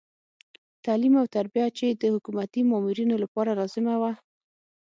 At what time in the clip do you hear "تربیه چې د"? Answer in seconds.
1.35-2.03